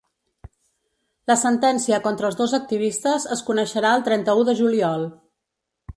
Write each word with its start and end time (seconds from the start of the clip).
La 1.31 1.35
sentència 1.41 1.99
contra 2.07 2.29
els 2.31 2.39
dos 2.41 2.55
activistes 2.61 3.27
es 3.37 3.45
coneixerà 3.51 3.93
el 3.99 4.07
trenta-u 4.09 4.47
de 4.49 4.57
juliol. 4.63 5.07